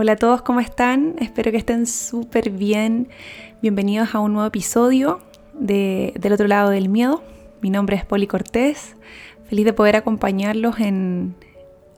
[0.00, 1.16] Hola a todos, ¿cómo están?
[1.18, 3.08] Espero que estén súper bien.
[3.60, 5.18] Bienvenidos a un nuevo episodio
[5.54, 7.20] de Del otro lado del miedo.
[7.62, 8.94] Mi nombre es Poli Cortés.
[9.48, 11.34] Feliz de poder acompañarlos en,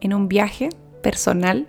[0.00, 0.71] en un viaje
[1.02, 1.68] personal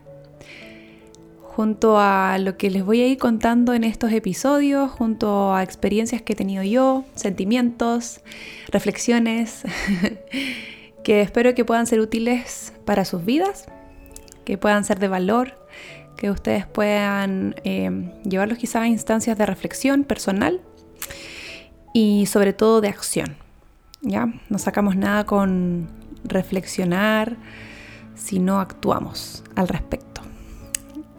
[1.42, 6.22] junto a lo que les voy a ir contando en estos episodios, junto a experiencias
[6.22, 8.22] que he tenido yo, sentimientos,
[8.70, 9.64] reflexiones,
[11.04, 13.66] que espero que puedan ser útiles para sus vidas,
[14.46, 15.61] que puedan ser de valor
[16.22, 20.62] que ustedes puedan eh, llevarlos quizás a instancias de reflexión personal
[21.96, 23.38] y sobre todo de acción.
[24.02, 24.32] ¿ya?
[24.48, 25.90] No sacamos nada con
[26.24, 27.38] reflexionar
[28.14, 30.22] si no actuamos al respecto.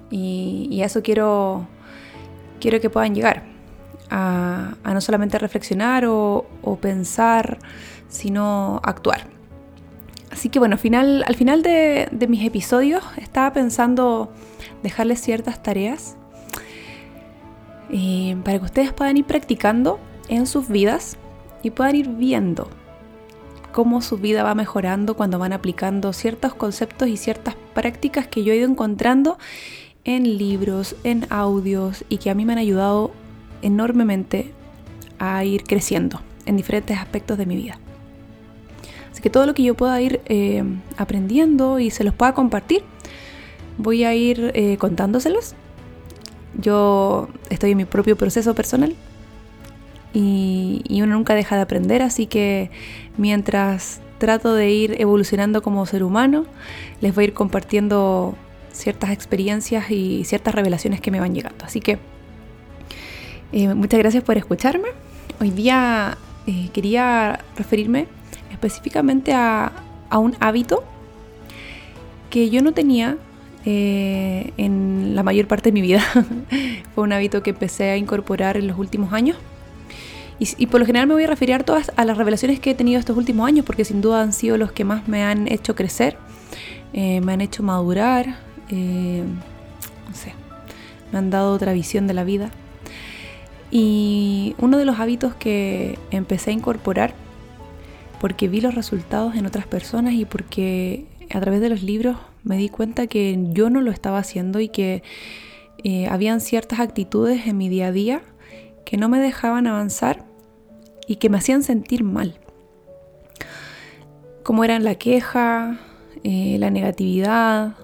[0.09, 1.66] Y, a eso quiero,
[2.60, 3.43] quiero que puedan llegar.
[4.09, 7.59] A, no solamente reflexionar o, pensar,
[8.09, 9.27] sino actuar.
[10.33, 14.33] Así que bueno, al final, al final de, de mis episodios estaba pensando
[14.83, 16.17] dejarles ciertas tareas
[17.91, 21.19] eh, para que ustedes puedan ir practicando en sus vidas
[21.63, 22.69] y puedan ir viendo
[23.73, 28.55] cómo su vida va mejorando cuando van aplicando ciertos conceptos y ciertas prácticas que yo
[28.55, 29.39] he ido encontrando
[30.05, 33.13] en libros, en audios y que a mí me han ayudado
[33.61, 34.52] enormemente
[35.19, 37.79] a ir creciendo en diferentes aspectos de mi vida.
[39.23, 40.65] Que todo lo que yo pueda ir eh,
[40.96, 42.82] aprendiendo y se los pueda compartir,
[43.78, 45.54] voy a ir eh, contándoselos.
[46.59, 48.95] Yo estoy en mi propio proceso personal
[50.12, 52.70] y, uno nunca deja de aprender, así que
[53.16, 56.45] mientras trato de ir evolucionando como ser humano,
[57.00, 58.34] les voy a ir compartiendo
[58.73, 61.65] ciertas experiencias y ciertas revelaciones que me van llegando.
[61.65, 61.98] Así que
[63.52, 64.88] eh, muchas gracias por escucharme.
[65.41, 66.19] Hoy día
[66.72, 68.06] quería referirme
[68.66, 69.72] específicamente a,
[70.09, 70.84] a un hábito
[72.31, 73.19] que yo no tenía
[73.65, 76.03] eh, en la mayor parte de mi vida.
[76.94, 79.37] Fue un hábito que empecé a incorporar en los últimos años.
[80.38, 82.75] Y, por lo general me voy a referir a todas a las revelaciones que he
[82.75, 85.77] tenido estos últimos años, porque sin duda han sido los que más me han hecho
[85.77, 86.17] crecer,
[86.93, 89.23] eh, me han hecho madurar, eh,
[90.09, 90.34] no sé,
[91.12, 92.50] me han dado otra visión de la vida.
[93.71, 97.15] Y uno de los hábitos que empecé a incorporar,
[98.22, 102.56] porque vi los resultados en otras personas y porque a través de los libros me
[102.56, 105.03] di cuenta que yo no lo estaba haciendo y que
[105.83, 108.22] eh, habían ciertas actitudes en mi día a día
[108.84, 110.25] que no me dejaban avanzar
[111.09, 112.38] y que me hacían sentir mal.
[114.44, 115.81] Como eran la queja,
[116.22, 117.75] eh, la negatividad,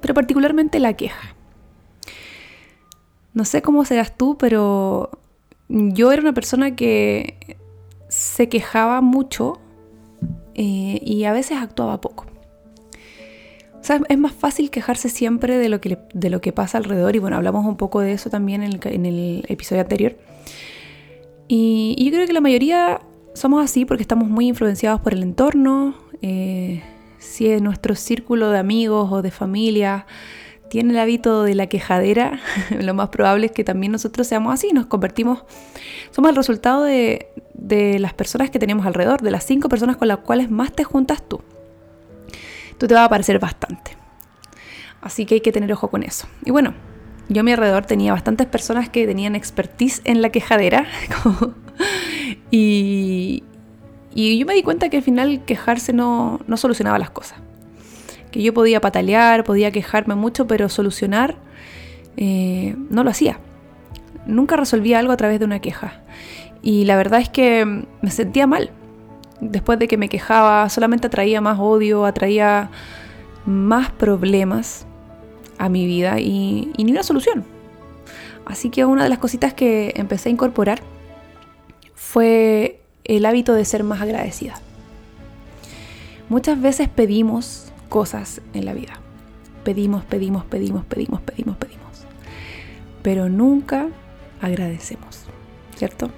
[0.00, 1.36] pero particularmente la queja.
[3.34, 5.10] No sé cómo serás tú, pero
[5.68, 7.56] yo era una persona que
[8.22, 9.58] se quejaba mucho
[10.54, 12.26] eh, y a veces actuaba poco.
[13.80, 17.16] O sea, es más fácil quejarse siempre de lo, que de lo que pasa alrededor
[17.16, 20.16] y bueno, hablamos un poco de eso también en el, episodio anterior.
[21.48, 23.00] Y, yo creo que la mayoría
[23.34, 25.96] somos así porque estamos muy influenciados por el entorno.
[26.22, 26.80] Eh,
[27.18, 30.06] si es nuestro círculo de amigos o de familia
[30.72, 32.40] tiene el hábito de la quejadera,
[32.80, 35.44] lo más probable es que también nosotros seamos así, nos convertimos,
[36.12, 37.28] somos el resultado de,
[37.98, 41.22] las personas que tenemos alrededor, de las cinco personas con las cuales más te juntas
[41.28, 41.42] tú
[42.78, 43.96] tú te va a parecer bastante.
[45.02, 46.26] Así que hay que tener ojo con eso.
[46.44, 46.74] Y bueno,
[47.28, 50.86] yo a mi alrededor tenía bastantes personas que tenían expertise en la quejadera.
[52.50, 53.44] y,
[54.14, 57.38] y, yo me di cuenta que al final quejarse no, no, solucionaba las cosas.
[58.32, 61.36] Que yo podía patalear, podía quejarme mucho, pero solucionar
[62.16, 63.38] eh, no lo hacía.
[64.26, 66.00] Nunca resolvía algo a través de una queja.
[66.62, 68.70] Y la verdad es que me sentía mal
[69.42, 72.70] después de que me quejaba, solamente atraía más odio, atraía
[73.44, 74.86] más problemas
[75.58, 77.44] a mi vida y, ni una solución.
[78.46, 80.80] Así que una de las cositas que empecé a incorporar
[81.94, 84.54] fue el hábito de ser más agradecida.
[86.28, 87.61] Muchas veces pedimos
[87.92, 88.94] cosas en la vida.
[89.64, 92.06] Pedimos, pedimos, pedimos, pedimos, pedimos, pedimos.
[93.02, 93.88] Pero nunca
[94.40, 95.26] agradecemos,
[95.76, 96.08] ¿cierto?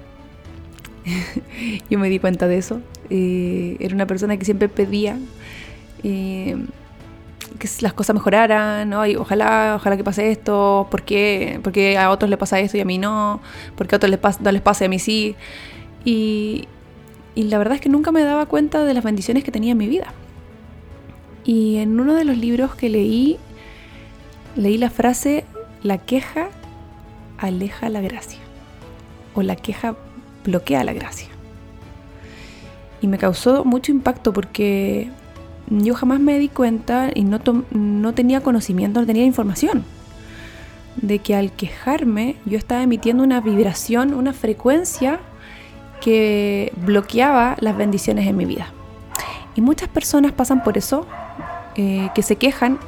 [1.91, 2.81] Yo me di cuenta de eso
[3.11, 5.19] eh, era una persona que siempre pedía
[6.05, 6.65] eh,
[7.59, 9.05] que las cosas mejoraran, ¿no?
[9.05, 11.59] Y ojalá, ojalá que pase esto, ¿por qué?
[11.65, 13.41] Porque a otros le pasa esto y a mí no,
[13.75, 15.35] porque a otros les no les pase y a mí sí.
[16.05, 16.69] Y,
[17.35, 19.79] y la verdad es que nunca me daba cuenta de las bendiciones que tenía en
[19.79, 20.15] mi vida.
[21.45, 23.39] Y en uno de los libros que leí,
[24.57, 25.45] leí la frase,
[25.83, 26.49] la queja
[27.39, 28.41] aleja la gracia.
[29.35, 29.97] O la queja
[30.45, 31.29] bloquea la gracia.
[33.01, 35.11] Y me causó mucho impacto porque
[35.69, 39.85] yo jamás me di cuenta y no, no tenía conocimiento, no tenía información
[40.97, 45.21] de que al quejarme yo estaba emitiendo una vibración, una frecuencia
[46.01, 48.73] que bloqueaba las bendiciones en mi vida.
[49.55, 51.07] Y muchas personas pasan por eso,
[51.77, 52.79] eh, que se quejan.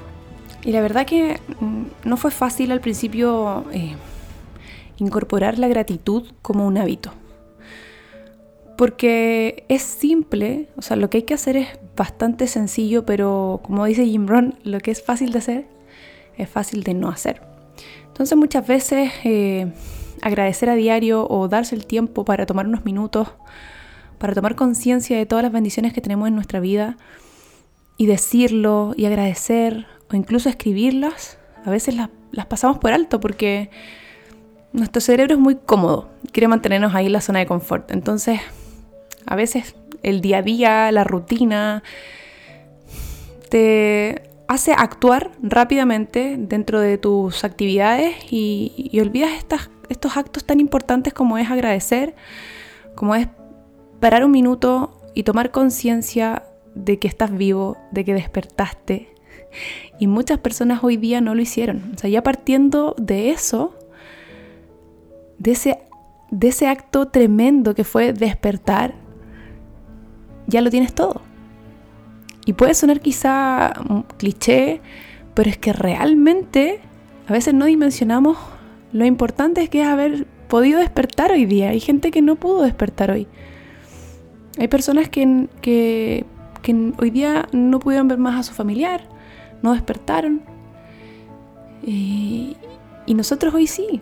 [0.64, 3.94] Y la verdad que mm, no fue fácil al principio eh,
[4.98, 7.12] incorporar la gratitud como un hábito.
[8.76, 13.86] Porque es simple, o sea, lo que hay que hacer es bastante sencillo, pero como
[13.86, 15.66] dice Jim Brown, lo que es fácil de hacer
[16.36, 17.40] es fácil de no hacer.
[18.08, 19.72] Entonces muchas veces eh,
[20.22, 23.28] agradecer a diario o darse el tiempo para tomar unos minutos,
[24.18, 26.96] para tomar conciencia de todas las bendiciones que tenemos en nuestra vida
[27.96, 33.70] y decirlo y agradecer o incluso escribirlas, a veces las, las pasamos por alto porque
[34.72, 37.90] nuestro cerebro es muy cómodo, quiere mantenernos ahí en la zona de confort.
[37.90, 38.40] Entonces
[39.26, 41.82] a veces el día a día, la rutina,
[43.50, 49.32] te hace actuar rápidamente dentro de tus actividades y, olvidas
[49.88, 52.14] estos actos tan importantes como es agradecer,
[52.94, 53.28] como es
[54.00, 56.44] parar un minuto y tomar conciencia
[56.74, 59.08] de que estás vivo, de que despertaste.
[59.98, 61.92] Y muchas personas hoy día no lo hicieron.
[61.94, 63.74] O sea, ya partiendo de eso,
[65.38, 65.78] de ese,
[66.30, 68.94] de ese acto tremendo que fue despertar,
[70.46, 71.22] ya lo tienes todo.
[72.44, 73.72] Y puede sonar quizá
[74.18, 74.80] cliché,
[75.34, 76.80] pero es que realmente
[77.26, 78.36] a veces no dimensionamos
[78.92, 81.70] lo importante que es haber podido despertar hoy día.
[81.70, 83.26] Hay gente que no pudo despertar hoy.
[84.58, 86.24] Hay personas que, que,
[86.98, 89.02] hoy día no pudieron ver más a su familiar,
[89.62, 90.42] no despertaron.
[91.84, 92.56] y
[93.06, 94.00] nosotros hoy sí.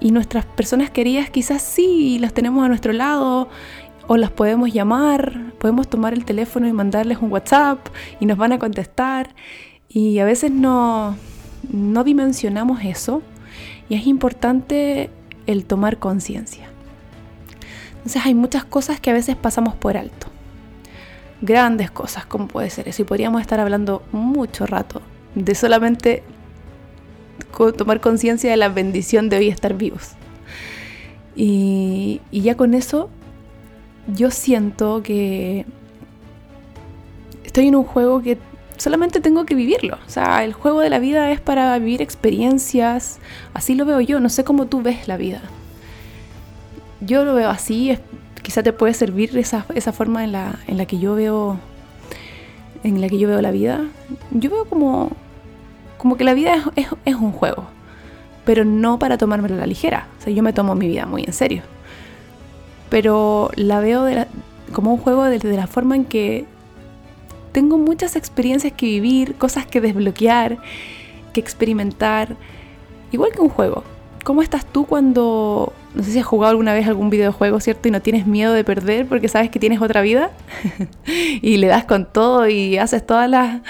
[0.00, 3.48] Y nuestras personas queridas quizás sí, las tenemos a nuestro lado
[4.06, 7.78] o las podemos llamar, podemos tomar el teléfono y mandarles un WhatsApp
[8.18, 9.34] y nos van a contestar.
[9.88, 11.16] Y a veces no,
[11.72, 13.22] no dimensionamos eso
[13.88, 15.10] y es importante
[15.46, 16.70] el tomar conciencia.
[18.00, 20.28] Entonces hay muchas cosas que a veces pasamos por alto.
[21.42, 23.02] Grandes cosas, como puede ser eso.
[23.02, 25.02] Y podríamos estar hablando mucho rato
[25.34, 26.22] de solamente
[27.76, 30.12] tomar conciencia de la bendición de hoy estar vivos.
[31.36, 33.10] Y, ya con eso
[34.08, 35.66] yo siento que
[37.44, 38.38] estoy en un juego que
[38.78, 39.98] solamente tengo que vivirlo.
[40.06, 43.18] O sea, el juego de la vida es para vivir experiencias.
[43.52, 44.20] Así lo veo yo.
[44.20, 45.42] No sé cómo tú ves la vida.
[47.00, 47.96] Yo lo veo así.
[48.42, 49.62] Quizá te puede servir esa,
[49.92, 51.58] forma en la, en la que yo veo
[52.82, 53.84] en la que yo veo la vida.
[54.30, 55.10] Yo veo como,
[55.98, 57.64] como que la vida es, es un juego.
[58.44, 60.08] Pero no para tomármelo a la ligera.
[60.18, 61.62] O sea, yo me tomo mi vida muy en serio
[62.90, 64.06] pero la veo
[64.72, 66.44] como un juego desde la forma en que
[67.52, 70.58] tengo muchas experiencias que vivir, cosas que desbloquear,
[71.32, 72.36] que experimentar,
[73.12, 73.84] igual que un juego.
[74.24, 77.88] ¿Cómo estás tú cuando, no sé si has jugado alguna vez algún videojuego, ¿cierto?
[77.88, 80.30] Y no tienes miedo de perder porque sabes que tienes otra vida
[81.42, 83.62] y le das con todo y haces todas las,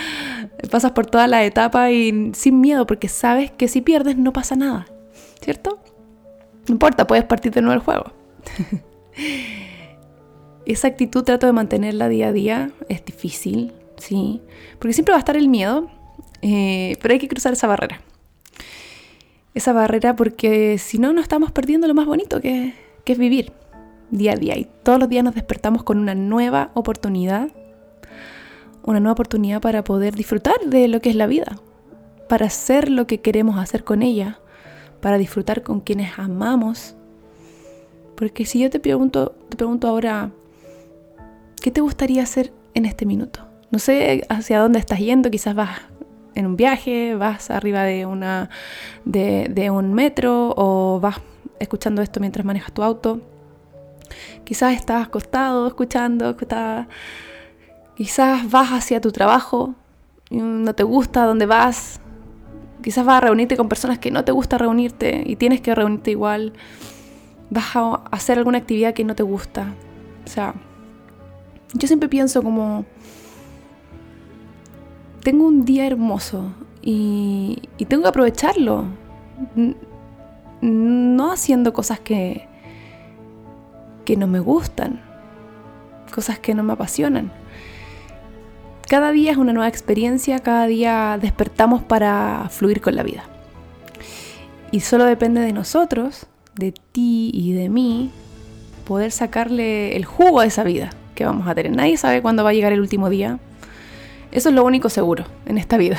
[0.71, 4.55] pasas por toda la etapa y sin miedo porque sabes que si pierdes no pasa
[4.55, 4.87] nada,
[5.41, 5.79] ¿cierto?
[6.69, 8.13] No importa, puedes partir de nuevo el juego.
[10.67, 12.71] Esa actitud trato de mantenerla día a día.
[12.89, 14.41] Es difícil, sí.
[14.79, 15.91] Porque siempre va a estar el miedo,
[16.43, 18.01] eh, pero hay que cruzar esa barrera.
[19.55, 23.53] Esa barrera porque si no, nos estamos perdiendo lo más bonito que, es vivir
[24.13, 24.57] día a día.
[24.57, 27.49] Y todos los días nos despertamos con una nueva oportunidad.
[28.85, 31.59] Una nueva oportunidad para poder disfrutar de lo que es la vida.
[32.29, 34.39] Para hacer lo que queremos hacer con ella.
[35.01, 36.95] Para disfrutar con quienes amamos
[38.21, 40.31] porque si yo te pregunto, te pregunto ahora,
[41.63, 43.47] ¿qué te gustaría hacer en este minuto?
[43.71, 45.81] No sé hacia dónde estás yendo, quizás vas
[46.35, 48.51] en un viaje, vas arriba de, una,
[49.05, 51.21] de, un metro o vas
[51.59, 53.21] escuchando esto mientras manejas tu auto.
[54.45, 56.37] Quizás estás acostado escuchando,
[57.95, 59.75] quizás vas hacia tu trabajo,
[60.31, 62.01] no te gusta dónde vas,
[62.83, 66.11] quizás vas a reunirte con personas que no te gusta reunirte y tienes que reunirte
[66.11, 66.53] igual
[67.51, 69.75] vas a hacer alguna actividad que no te gusta.
[70.25, 70.55] O sea,
[71.75, 72.85] yo siempre pienso como,
[75.23, 78.85] tengo un día hermoso y, tengo que aprovecharlo.
[80.61, 82.47] No haciendo cosas que,
[84.05, 85.01] que no me gustan,
[86.15, 87.33] cosas que no me apasionan.
[88.89, 93.25] Cada día es una nueva experiencia, cada día despertamos para fluir con la vida.
[94.73, 98.11] Y solo depende de nosotros de ti y de mí,
[98.87, 101.75] poder sacarle el jugo a esa vida que vamos a tener.
[101.75, 103.39] Nadie sabe cuándo va a llegar el último día.
[104.33, 105.99] Eso es lo único seguro en esta vida,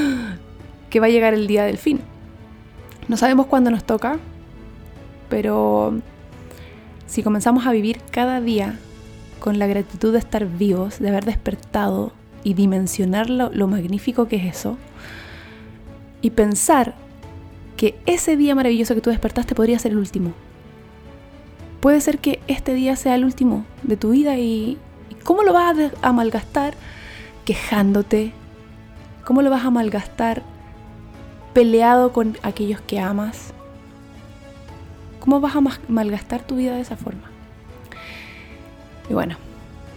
[0.90, 2.00] que va a llegar el día del fin.
[3.08, 4.18] No sabemos cuándo nos toca,
[5.28, 6.00] pero
[7.06, 8.78] si comenzamos a vivir cada día
[9.40, 14.36] con la gratitud de estar vivos, de haber despertado y dimensionar lo, lo magnífico que
[14.36, 14.78] es eso,
[16.22, 16.94] y pensar
[17.76, 20.32] que ese día maravilloso que tú despertaste podría ser el último.
[21.80, 24.78] Puede ser que este día sea el último de tu vida y,
[25.22, 26.74] ¿cómo lo vas a, malgastar
[27.44, 28.32] quejándote?
[29.24, 30.42] ¿Cómo lo vas a malgastar
[31.52, 33.52] peleado con aquellos que amas?
[35.20, 37.30] ¿Cómo vas a malgastar tu vida de esa forma?
[39.08, 39.36] Y bueno,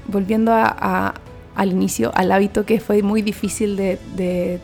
[0.08, 4.62] volviendo al inicio, al hábito que fue muy difícil de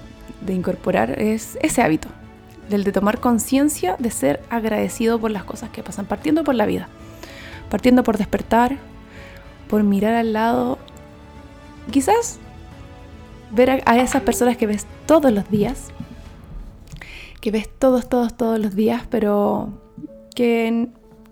[0.47, 2.07] incorporar, es ese hábito,
[2.69, 6.65] del de tomar conciencia de ser agradecido por las cosas que pasan, partiendo por la
[6.65, 6.87] vida,
[7.69, 8.77] partiendo por despertar,
[9.67, 10.77] por mirar al lado,
[11.91, 12.39] quizás
[13.53, 15.89] ver a, esas personas que ves todos los días,
[17.41, 19.69] que ves todos, todos, todos los días, pero
[20.35, 20.89] que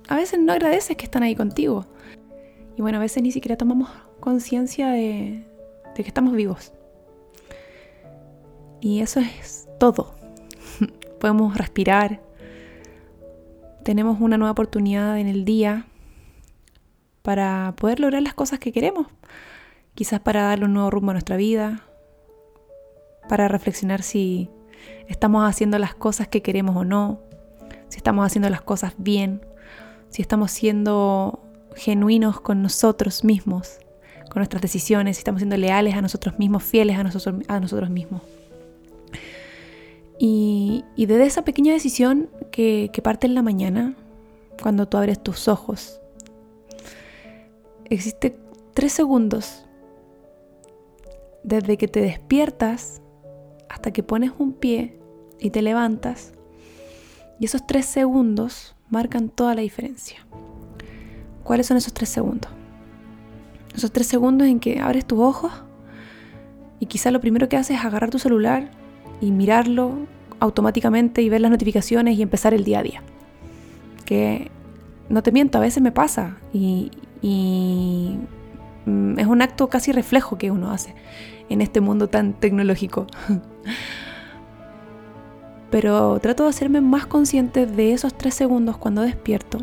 [0.07, 1.85] a veces no agradeces que están ahí contigo.
[2.77, 5.45] Y bueno, a veces ni siquiera tomamos conciencia de,
[5.95, 6.73] de que estamos vivos.
[8.79, 10.15] Y eso es todo
[11.19, 12.21] podemos respirar,
[13.83, 15.85] tenemos una nueva oportunidad en el día
[17.21, 19.07] para poder lograr las cosas que queremos,
[19.95, 21.83] quizás para darle un nuevo rumbo a nuestra vida,
[23.27, 24.49] para reflexionar si
[25.07, 27.21] estamos haciendo las cosas que queremos o no,
[27.89, 29.45] si estamos haciendo las cosas bien,
[30.09, 31.39] si estamos siendo
[31.75, 33.79] genuinos con nosotros mismos,
[34.29, 38.21] con nuestras decisiones, si estamos siendo leales a nosotros mismos, fieles a nosotros, mismos.
[40.17, 43.95] Y, desde esa pequeña decisión que, que parte en la mañana,
[44.61, 45.99] cuando tú abres tus ojos,
[47.85, 48.37] existe
[48.73, 49.65] tres segundos
[51.43, 53.01] desde que te despiertas
[53.71, 54.99] hasta que pones un pie
[55.39, 56.33] y te levantas.
[57.39, 60.25] Y esos tres segundos marcan toda la diferencia.
[61.43, 62.51] ¿Cuáles son esos tres segundos?
[63.73, 65.51] Esos tres segundos en que abres tus ojos
[66.79, 68.69] y quizá lo primero que haces es agarrar tu celular
[69.21, 69.95] y mirarlo
[70.39, 73.03] automáticamente y ver las notificaciones y empezar el día a día.
[74.05, 74.51] Que
[75.07, 76.91] no te miento, a veces me pasa y,
[78.85, 80.93] mm, es un acto casi reflejo que uno hace
[81.51, 83.07] en este mundo tan tecnológico.
[85.69, 89.59] Pero trato de hacerme más consciente de esos tres segundos cuando despierto,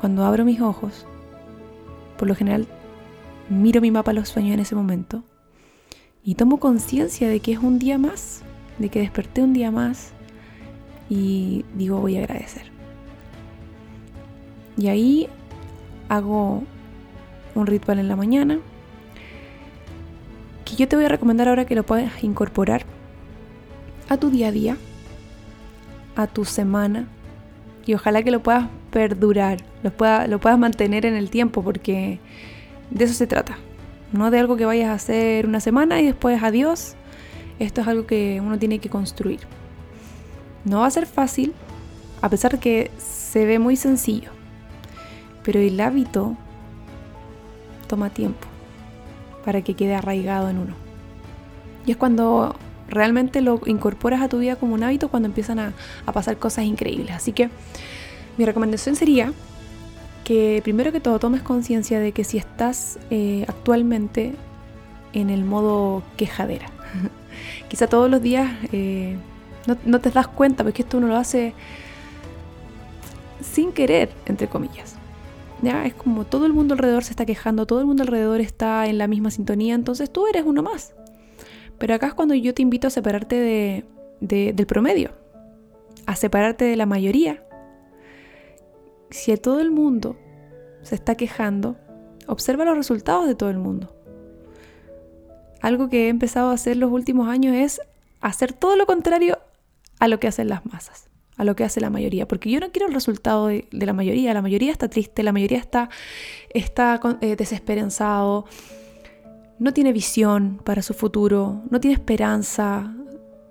[0.00, 1.06] cuando abro mis ojos.
[2.18, 2.66] Por lo general,
[3.48, 5.24] miro mi mapa a los sueños en ese momento
[6.24, 8.42] y tomo conciencia de que es un día más,
[8.78, 10.12] de que desperté un día más
[11.08, 12.70] y digo voy a agradecer.
[14.76, 15.28] Y ahí
[16.08, 16.62] hago
[17.54, 18.60] un ritual en la mañana
[20.68, 22.82] que yo te voy a recomendar ahora que lo puedas incorporar
[24.08, 24.76] a tu día a día,
[26.14, 27.06] a tu semana
[27.86, 29.92] y ojalá que lo puedas perdurar, lo,
[30.26, 32.20] lo puedas mantener en el tiempo porque
[32.90, 33.56] de eso se trata.
[34.12, 36.96] No de algo que vayas a hacer una semana y después adiós
[37.58, 39.40] esto es algo que uno tiene que construir.
[40.64, 41.54] No va a ser fácil,
[42.20, 44.30] a pesar de que se ve muy sencillo,
[45.44, 46.36] pero el hábito
[47.86, 48.47] toma tiempo
[49.48, 50.74] para que quede arraigado en uno.
[51.86, 52.54] Y es cuando
[52.86, 55.72] realmente lo incorporas a tu vida como un hábito cuando empiezan a,
[56.12, 57.12] pasar cosas increíbles.
[57.12, 57.48] Así que
[58.36, 59.32] mi recomendación sería
[60.22, 64.34] que primero que todo tomes conciencia de que si estás eh, actualmente
[65.14, 66.66] en el modo quejadera,
[67.70, 69.16] quizá todos los días eh,
[69.86, 71.54] no, te das cuenta, porque esto uno lo hace
[73.40, 74.97] sin querer, entre comillas.
[75.62, 78.98] Es como todo el mundo alrededor se está quejando, todo el mundo alrededor está en
[78.98, 80.94] la misma sintonía, entonces tú eres uno más.
[81.78, 83.84] Pero acá es cuando yo te invito a separarte
[84.20, 85.10] del promedio,
[86.06, 87.44] a separarte de la mayoría.
[89.10, 90.16] Si todo el mundo
[90.82, 91.76] se está quejando,
[92.26, 93.98] observa los resultados de todo el mundo
[95.60, 97.80] algo que he empezado a hacer los últimos años es
[98.20, 99.38] hacer todo lo contrario
[99.98, 101.07] a lo que hacen las masas,
[101.38, 104.34] a lo que hace la mayoría, porque yo no quiero el resultado de, la mayoría,
[104.34, 105.88] la mayoría está triste, la mayoría está,
[106.50, 108.44] está eh, desesperanzado,
[109.58, 112.94] no tiene visión para su futuro, no tiene esperanza,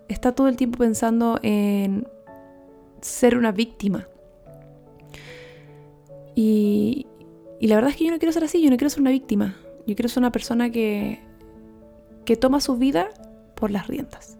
[0.07, 2.07] está todo el tiempo pensando en
[3.01, 4.07] ser una víctima.
[6.35, 7.07] Y,
[7.59, 9.09] y la verdad es que yo no quiero ser así, yo no quiero ser una
[9.09, 11.25] víctima, yo quiero ser una persona que
[12.27, 13.07] que toma su vida
[13.55, 14.37] por las riendas.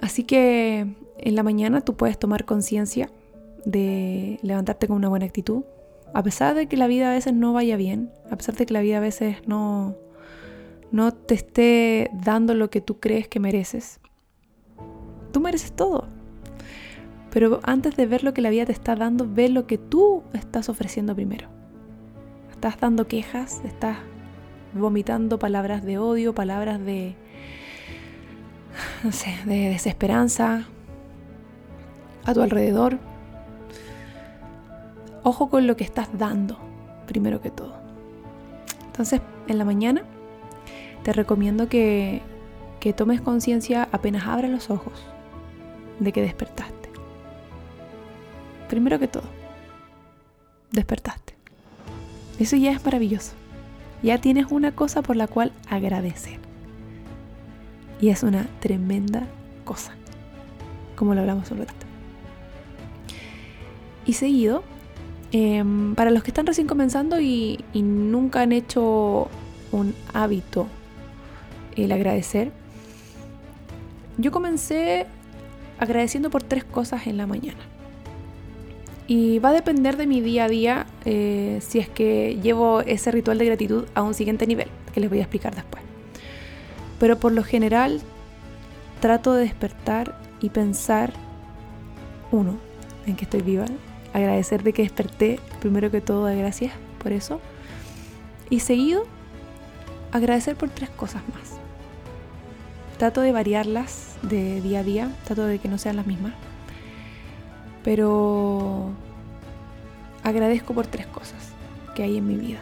[0.00, 3.10] Así que en la mañana tú puedes tomar conciencia
[3.64, 5.62] de levantarte con una buena actitud,
[6.14, 8.74] a pesar de que la vida a veces no vaya bien, a pesar de que
[8.74, 9.96] la vida a veces no,
[10.90, 14.00] no te esté dando lo que tú crees que mereces.
[15.32, 16.08] Tú mereces todo.
[17.30, 20.22] Pero antes de ver lo que la vida te está dando, ve lo que tú
[20.34, 21.48] estás ofreciendo primero.
[22.50, 23.96] Estás dando quejas, estás
[24.74, 27.14] vomitando palabras de odio, palabras de,
[29.04, 30.66] no sé, de desesperanza
[32.24, 32.98] a tu alrededor.
[35.22, 36.58] Ojo con lo que estás dando,
[37.06, 37.74] primero que todo.
[38.86, 40.02] Entonces, en la mañana
[41.02, 42.22] te recomiendo que,
[42.80, 44.94] que tomes conciencia apenas abras los ojos
[46.00, 46.82] de que despertaste
[48.72, 49.28] primero que todo,
[50.70, 51.34] despertaste.
[52.38, 53.32] Eso ya es maravilloso.
[54.02, 56.38] Ya tienes una cosa por la cual agradecer.
[58.00, 59.26] Y es una tremenda
[59.66, 59.92] cosa,
[60.96, 61.81] como lo hablamos un ratito.
[64.04, 64.62] Y seguido,
[65.32, 69.28] em, para los que están recién comenzando y, nunca han hecho
[69.70, 70.66] un hábito
[71.76, 72.52] el agradecer,
[74.18, 75.06] yo comencé
[75.78, 77.60] agradeciendo por tres cosas en la mañana.
[79.06, 83.10] Y va a depender de mi día a día eh, si es que llevo ese
[83.10, 85.82] ritual de gratitud a un siguiente nivel, que les voy a explicar después.
[87.00, 88.00] Pero por lo general
[89.00, 91.12] trato de despertar y pensar,
[92.30, 92.58] uno,
[93.06, 93.66] en que estoy viva,
[94.12, 97.40] agradecer de que desperté, primero que todo, de gracias por eso.
[98.50, 99.04] Y seguido,
[100.12, 101.58] agradecer por tres cosas más.
[102.98, 106.34] Trato de variarlas de día a día, trato de que no sean las mismas
[107.82, 108.90] pero
[110.22, 111.52] agradezco por tres cosas
[111.94, 112.60] que hay en mi vida.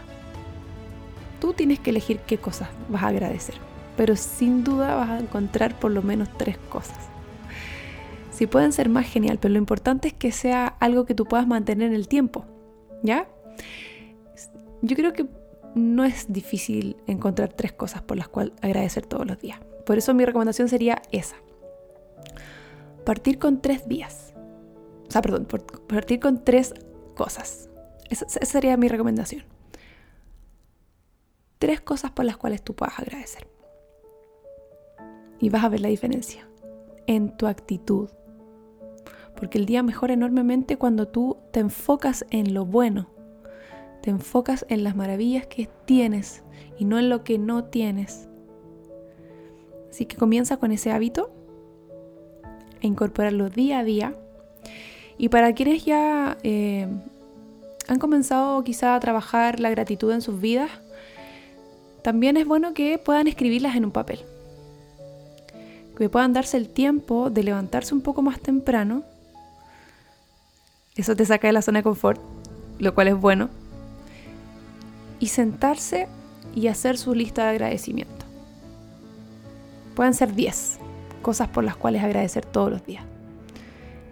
[1.40, 3.54] Tú tienes que elegir qué cosas vas a agradecer,
[3.96, 7.09] pero sin duda vas a encontrar por lo menos tres cosas.
[8.40, 11.46] Si pueden ser más genial, pero lo importante es que sea algo que tú puedas
[11.46, 12.46] mantener en el tiempo,
[13.02, 13.28] ¿ya?
[14.82, 15.28] Yo creo que
[15.76, 19.60] no es difícil encontrar tres cosas por las cuales agradecer todos los días.
[19.86, 21.36] Por eso mi recomendación sería esa.
[23.04, 24.30] Partir con tres días
[25.10, 25.48] o sea, perdón,
[25.88, 26.72] partir con tres
[27.16, 27.68] cosas.
[28.10, 29.42] Esa, sería mi recomendación.
[31.58, 33.48] Tres cosas por las cuales tú puedas agradecer.
[35.40, 36.48] Y vas a ver la diferencia
[37.08, 38.08] en tu actitud.
[39.40, 43.08] Porque el día mejora enormemente cuando tú te enfocas en lo bueno.
[44.02, 46.44] Te enfocas en las maravillas que tienes
[46.78, 48.28] y no en lo que no tienes.
[49.90, 51.32] Así que comienza con ese hábito
[52.80, 54.14] e incorporarlo día a día
[55.20, 56.88] y para quienes ya eh,
[57.88, 60.70] han comenzado quizá a trabajar la gratitud en sus vidas,
[62.02, 64.20] también es bueno que puedan escribirlas en un papel.
[65.98, 69.02] Que puedan darse el tiempo de levantarse un poco más temprano.
[71.00, 72.20] Eso te saca de la zona de confort,
[72.78, 73.48] lo cual es bueno.
[75.18, 76.08] Y sentarse
[76.54, 78.26] y hacer su lista de agradecimiento.
[79.96, 80.78] Pueden ser 10
[81.22, 83.02] cosas por las cuales agradecer todos los días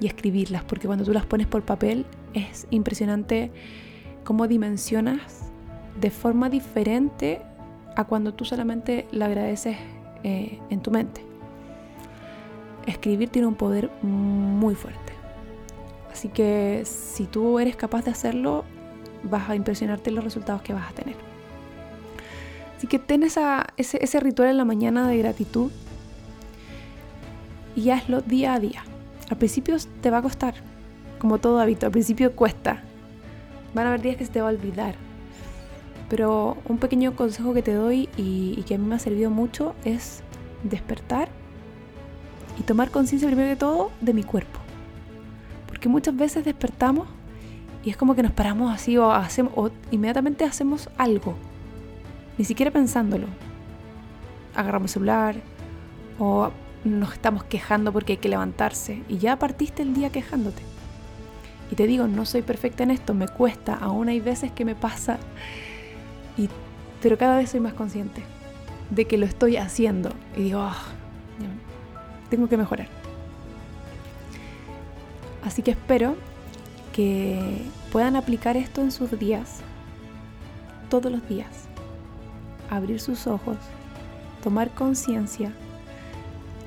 [0.01, 3.51] y escribirlas, porque cuando tú las pones por papel es impresionante
[4.25, 5.43] cómo dimensionas
[6.01, 7.43] de forma diferente
[7.97, 9.77] a cuando tú solamente la agradeces
[10.25, 11.23] eh, en tu mente.
[12.87, 15.18] Escribir tiene un poder muy fuerte.
[16.19, 18.65] Así que si tú eres capaz de hacerlo,
[19.23, 21.15] vas a impresionarte los resultados que vas a tener.
[22.77, 23.41] Así que ten ese,
[23.77, 25.71] ese ritual en la mañana de gratitud
[27.77, 28.83] y hazlo día a día.
[29.31, 30.55] Al principio te va a costar,
[31.21, 32.83] como todo hábito, al principio cuesta.
[33.73, 34.97] Van a haber días que se te va a olvidar.
[36.09, 39.77] Pero un pequeño consejo que te doy y, que a mí me ha servido mucho
[39.85, 40.25] es
[40.65, 41.29] despertar
[42.59, 44.59] y tomar conciencia primero de todo de mi cuerpo.
[45.79, 47.07] Porque muchas veces despertamos
[47.85, 51.37] y es como que nos paramos así o, hacemos, o inmediatamente hacemos algo,
[52.37, 53.29] ni siquiera pensándolo.
[54.57, 55.37] Agarramos el celular
[56.19, 56.51] o
[56.83, 60.63] nos estamos quejando porque hay que levantarse y ya partiste el día quejándote.
[61.71, 64.75] Y te digo, no soy perfecta en esto, me cuesta, aún hay veces que me
[64.75, 65.19] pasa,
[66.37, 66.49] y,
[67.01, 68.25] pero cada vez soy más consciente
[68.91, 70.83] de que lo estoy haciendo y digo, ah,
[72.31, 72.98] tengo que mejorar.
[75.49, 76.15] Así que espero
[76.93, 79.61] que puedan aplicar esto en sus días,
[80.91, 81.71] todos los días,
[82.69, 83.57] abrir sus ojos,
[84.43, 85.55] tomar conciencia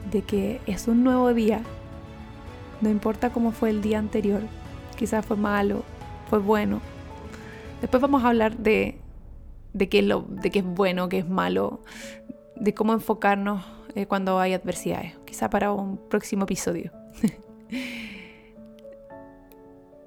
[0.10, 1.62] de que es un nuevo día,
[2.82, 4.42] no importa cómo fue el día anterior,
[4.98, 5.84] quizás fue malo,
[6.32, 6.82] fue bueno.
[7.82, 8.98] Después vamos a hablar de,
[9.74, 11.84] de, qué, es bueno, qué es malo,
[12.56, 13.64] de cómo enfocarnos
[13.94, 16.92] eh, cuando hay adversidades, quizá para un próximo episodio.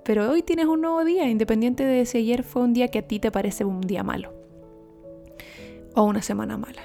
[0.05, 3.09] Pero hoy tienes un nuevo día, independiente de si ayer fue un día que a
[3.09, 4.33] ti te parece un día malo
[5.95, 6.83] o una semana mala.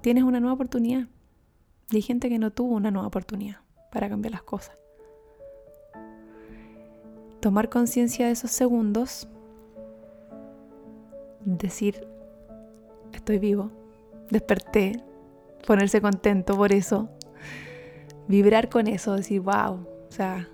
[0.00, 1.06] tienes una nueva oportunidad.
[1.90, 3.58] Y hay gente que no tuvo una nueva oportunidad
[3.90, 4.76] para cambiar las cosas.
[7.40, 9.28] Tomar conciencia de esos segundos,
[11.44, 12.06] decir,
[13.12, 13.70] estoy vivo,
[14.30, 15.02] desperté,
[15.66, 17.08] ponerse contento por eso,
[18.26, 20.48] vibrar con eso, decir, wow, o sea,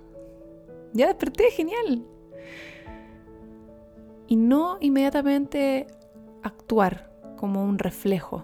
[0.95, 2.05] ya desperté, genial.
[4.27, 5.87] Y no inmediatamente
[6.41, 8.43] actuar como un reflejo,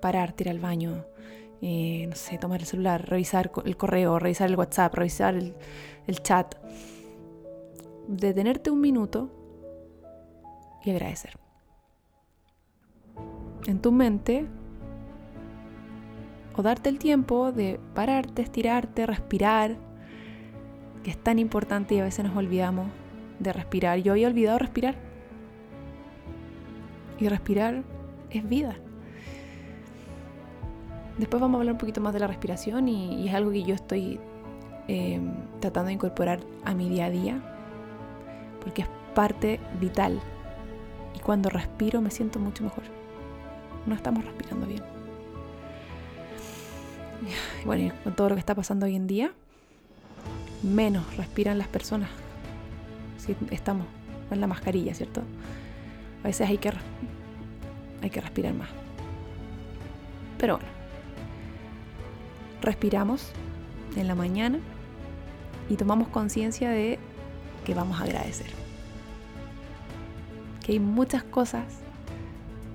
[0.00, 1.06] parar, ir al baño,
[1.62, 5.54] eh, no sé, tomar el celular, revisar el correo, revisar el WhatsApp, revisar el,
[6.06, 6.56] el chat.
[8.08, 9.30] Detenerte un minuto
[10.84, 11.38] y agradecer.
[13.66, 14.46] En tu mente,
[16.56, 19.76] o darte el tiempo de pararte, estirarte, respirar,
[21.02, 22.86] que es tan importante y a veces nos olvidamos
[23.38, 23.98] de respirar.
[23.98, 24.94] Yo había olvidado respirar.
[27.18, 27.82] Y respirar
[28.30, 28.76] es vida.
[31.18, 33.74] Después vamos a hablar un poquito más de la respiración y, es algo que yo
[33.74, 34.18] estoy
[34.88, 35.20] eh,
[35.60, 37.40] tratando de incorporar a mi día a día
[38.62, 40.20] porque es parte vital.
[41.14, 42.84] Y cuando respiro me siento mucho mejor.
[43.86, 44.82] No estamos respirando bien.
[47.64, 49.32] Bueno, y con todo lo que está pasando hoy en día,
[50.62, 52.10] menos respiran las personas.
[53.18, 53.86] Si estamos
[54.28, 55.22] con la mascarilla, ¿cierto?
[56.22, 56.72] A veces hay que,
[58.02, 58.68] hay que respirar más.
[60.38, 60.68] Pero bueno,
[62.60, 63.32] respiramos
[63.96, 64.58] en la mañana
[65.68, 66.98] y tomamos conciencia de
[67.64, 68.50] que vamos a agradecer.
[70.64, 71.64] Que hay muchas cosas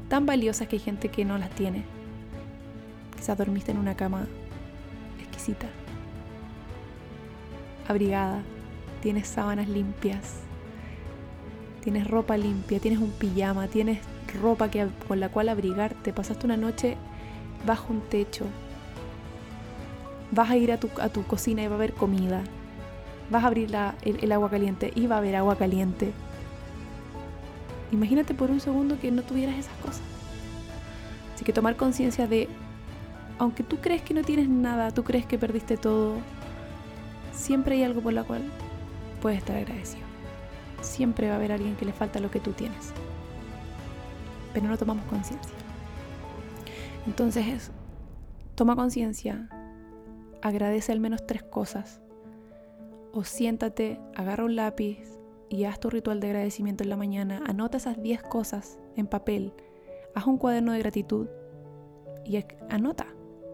[0.10, 1.84] tan valiosas que hay gente que no las tiene.
[3.16, 4.28] Quizás dormiste en una cama
[5.20, 5.68] exquisita,
[7.88, 8.42] abrigada,
[9.02, 10.36] tienes sábanas limpias,
[11.82, 14.00] tienes ropa limpia, tienes un pijama, tienes
[14.42, 16.98] ropa que, con la cual abrigarte, pasaste una noche
[17.66, 18.46] bajo un techo,
[20.32, 22.44] vas a ir a tu, a tu cocina y va a haber comida,
[23.30, 23.70] vas a abrir
[24.04, 26.12] el, agua caliente y va a haber agua caliente.
[27.92, 30.02] Imagínate por un segundo que no tuvieras esas cosas.
[31.34, 32.50] Así que tomar conciencia de,
[33.40, 36.16] aunque tú crees que no tienes nada, tú crees que perdiste todo,
[37.38, 38.42] siempre hay algo por lo cual
[39.22, 40.06] puedes estar agradecido.
[40.82, 42.92] Siempre va a haber alguien que le falta lo que tú tienes.
[44.54, 45.56] Pero no tomamos conciencia.
[47.06, 47.72] Entonces,
[48.56, 49.50] toma conciencia,
[50.42, 52.02] agradece al menos tres cosas.
[53.14, 55.00] O siéntate, agarra un lápiz
[55.50, 57.42] y haz tu ritual de agradecimiento en la mañana.
[57.48, 59.54] Anota esas 10 cosas en papel.
[60.16, 61.28] Haz un cuaderno de gratitud
[62.26, 63.08] y anota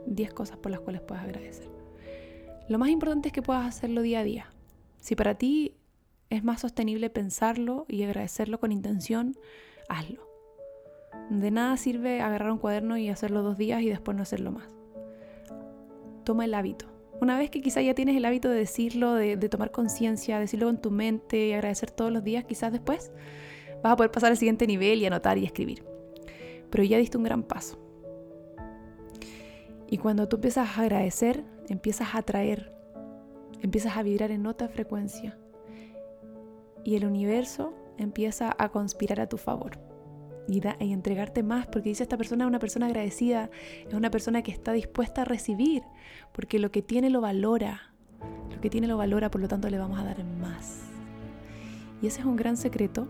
[0.08, 1.73] 10 cosas por las cuales puedes agradecer.
[2.70, 4.50] Lo más importante es que puedas hacerlo día a día.
[5.02, 5.76] Si para ti
[6.30, 9.36] es más sostenible pensarlo y agradecerlo con intención,
[9.90, 10.28] hazlo.
[11.30, 14.74] De nada sirve agarrar un cuaderno y hacerlo dos días y después no hacerlo más
[16.24, 16.86] toma el hábito.
[17.22, 20.78] Una vez que quizá ya tienes el hábito de decirlo, de, tomar conciencia, decirlo en
[20.78, 23.12] tu mente y agradecer todos los días, quizás después
[23.82, 25.84] vas a poder pasar al siguiente nivel y anotar y escribir.
[26.70, 27.78] Pero ya diste un gran paso.
[29.88, 32.76] Y cuando tú empiezas a agradecer, empiezas a atraer,
[33.62, 35.38] empiezas a vibrar en otra frecuencia.
[36.84, 39.80] Y el universo empieza a conspirar a tu favor
[40.48, 43.50] y, entregarte más, porque dice esta persona es una persona agradecida,
[43.88, 45.84] es una persona que está dispuesta a recibir,
[46.32, 47.94] porque lo que tiene lo valora,
[48.52, 50.82] lo que tiene lo valora, por lo tanto le vamos a dar más.
[52.02, 53.08] Y ese es un gran secreto,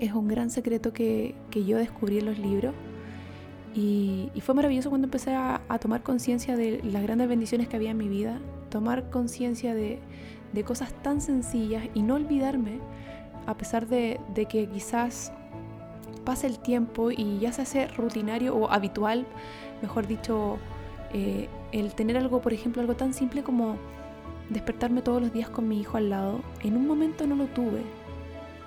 [0.00, 1.34] es un gran secreto que,
[1.66, 2.74] yo descubrí en los libros.
[3.74, 7.96] Y, fue maravilloso cuando empecé a, tomar conciencia de las grandes bendiciones que había en
[7.96, 8.38] mi vida,
[8.70, 10.00] tomar conciencia de,
[10.64, 12.78] cosas tan sencillas y no olvidarme,
[13.46, 15.32] a pesar de, de que quizás
[16.24, 19.26] pasa el tiempo y ya se hace rutinario o habitual,
[19.80, 20.58] mejor dicho,
[21.12, 23.76] eh, el tener algo, por ejemplo, algo tan simple como
[24.50, 27.82] despertarme todos los días con mi hijo al lado, en un momento no lo tuve.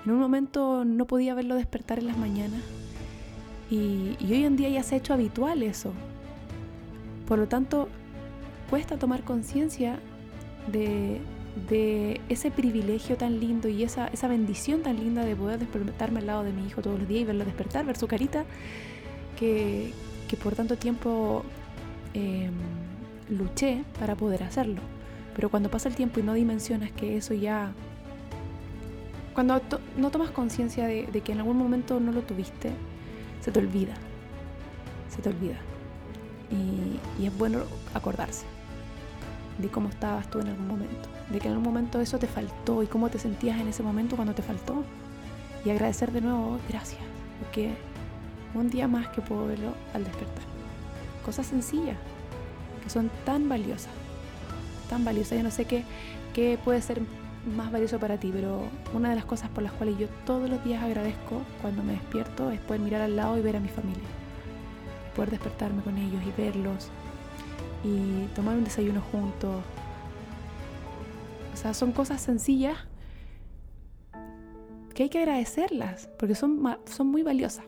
[0.04, 2.62] En un momento no podía verlo despertar en las mañanas.
[3.70, 5.92] Y, hoy en día ya se ha hecho habitual eso.
[7.26, 7.88] Por lo tanto,
[8.70, 9.98] cuesta tomar conciencia
[10.70, 11.20] de,
[12.28, 16.44] ese privilegio tan lindo y esa, esa bendición tan linda de poder despertarme al lado
[16.44, 18.44] de mi hijo todos los días y verlo despertar, ver su carita,
[19.38, 19.92] que,
[20.42, 21.44] por tanto tiempo
[22.14, 22.52] em,
[23.30, 24.80] luché para poder hacerlo.
[25.34, 27.72] Pero cuando pasa el tiempo y no dimensionas que eso ya...
[29.34, 29.60] Cuando
[29.98, 32.70] no tomas conciencia de, que en algún momento no lo tuviste,
[33.46, 33.94] se te olvida.
[35.08, 35.56] Se te olvida.
[36.50, 37.60] y es bueno
[37.94, 38.44] acordarse
[39.58, 42.82] de cómo estabas tú en algún momento, de que en algún momento eso te faltó
[42.82, 44.84] y cómo te sentías en ese momento cuando te faltó.
[45.64, 47.00] Y agradecer de nuevo, gracias,
[47.40, 47.74] porque
[48.54, 50.44] un día más que puedo verlo al despertar.
[51.24, 51.96] cosas sencillas,
[52.84, 53.90] que son tan valiosas,
[54.88, 55.38] tan valiosas.
[55.38, 55.84] Yo no sé qué,
[56.34, 57.00] qué puede ser
[57.46, 60.62] más valioso para ti, pero una de las cosas por las cuales yo todos los
[60.64, 64.08] días agradezco cuando me despierto es poder mirar al lado y ver a mi familia.
[65.14, 66.88] Poder despertarme con ellos y verlos
[67.84, 69.62] y tomar un desayuno juntos.
[71.54, 72.76] O sea, son cosas sencillas
[74.94, 77.64] que hay que agradecerlas porque son, son muy valiosas.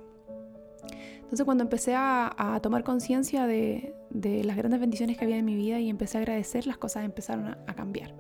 [1.29, 3.95] Entonces cuando empecé a, tomar conciencia de,
[4.45, 7.49] las grandes bendiciones que había en mi vida y empecé a agradecer, las cosas empezaron
[7.49, 8.15] a, cambiar.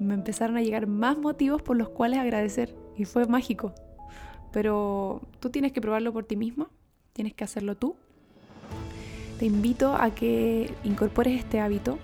[0.00, 3.74] Me empezaron a llegar más motivos por los cuales agradecer y fue mágico.
[4.50, 6.68] Pero tú tienes que probarlo por ti mismo,
[7.12, 7.94] tienes que hacerlo tú.
[9.38, 11.98] Te invito a que incorpores este hábito.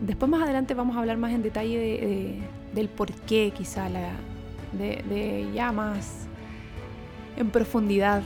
[0.00, 2.42] Después más adelante vamos a hablar más en detalle
[2.74, 6.26] del por qué quizá de, de ya más
[7.36, 8.22] en profundidad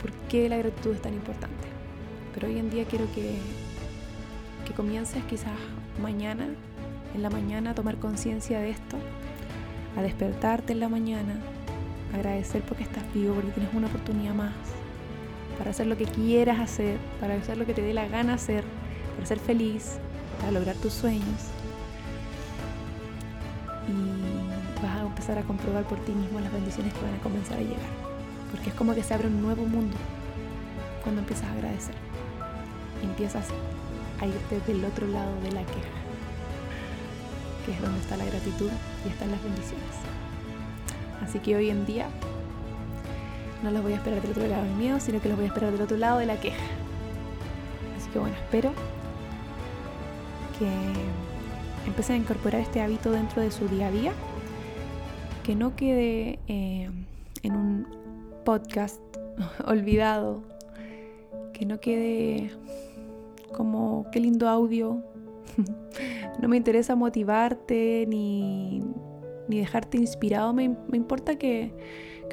[0.00, 1.68] por qué la gratitud es tan importante.
[2.34, 3.36] Pero hoy en día quiero que,
[4.66, 5.52] que comiences quizás
[6.00, 6.46] mañana,
[7.14, 8.96] en la mañana, a tomar conciencia de esto,
[9.96, 11.34] a despertarte en la mañana,
[12.14, 14.52] agradecer porque estás vivo, porque tienes una oportunidad más
[15.58, 18.62] para hacer lo que quieras hacer, para hacer lo que te dé la gana hacer,
[19.16, 19.98] para ser feliz,
[20.38, 21.50] para lograr tus sueños.
[23.88, 27.58] Y vas a empezar a comprobar por ti mismo las bendiciones que van a comenzar
[27.58, 27.90] a llegar.
[28.52, 29.96] Porque es como que se abre un nuevo mundo
[31.02, 31.94] cuando empiezas a agradecer.
[33.02, 33.48] Empiezas
[34.20, 35.98] a irte del otro lado de la queja,
[37.68, 38.70] que es donde está la gratitud
[39.04, 39.84] y están las bendiciones.
[41.22, 42.08] Así que hoy en día
[43.62, 45.48] no los voy a esperar del otro lado del miedo, sino que los voy a
[45.48, 46.64] esperar del otro lado de la queja.
[47.98, 48.72] Así que bueno, espero
[50.58, 50.66] que
[51.86, 54.12] empiecen a incorporar este hábito dentro de su día a día,
[55.44, 56.88] que no quede eh,
[57.42, 57.86] en un
[58.46, 59.02] podcast
[59.66, 60.42] olvidado,
[61.52, 62.50] que no quede
[63.54, 65.02] como qué lindo audio.
[66.40, 68.82] no me interesa motivarte ni,
[69.48, 71.72] dejarte inspirado, me, importa que,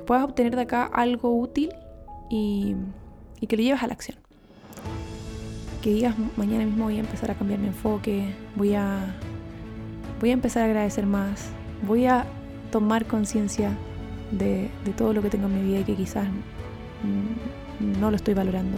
[0.06, 1.70] puedas obtener de acá algo útil
[2.30, 2.76] y,
[3.40, 4.18] y que lo lleves a la acción
[5.86, 9.16] que digas mañana mismo voy a empezar a cambiar mi enfoque, voy a
[10.20, 11.52] voy a empezar a agradecer más,
[11.86, 12.26] voy a
[12.72, 13.70] tomar conciencia
[14.32, 16.26] de, todo lo que tengo en mi vida y que quizás
[17.80, 18.78] no lo estoy valorando.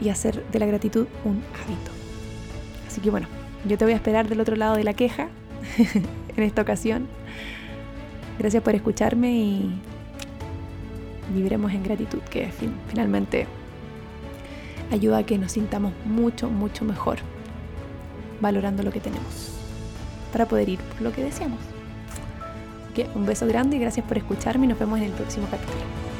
[0.00, 1.91] Y hacer de la gratitud un hábito.
[2.92, 3.26] Así que bueno,
[3.64, 5.28] yo te voy a esperar del otro lado de la queja
[6.36, 7.08] en esta ocasión.
[8.38, 9.72] Gracias por escucharme y
[11.34, 12.50] viviremos en gratitud, que
[12.88, 13.46] finalmente
[14.90, 17.16] ayuda a que nos sintamos mucho, mucho mejor
[18.42, 19.52] valorando lo que tenemos
[20.30, 21.60] para poder ir por lo que deseamos.
[23.14, 26.11] un beso grande y gracias por escucharme y nos vemos en el próximo capítulo.